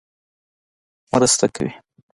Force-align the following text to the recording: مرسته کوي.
مرسته 1.11 1.45
کوي. 1.55 1.71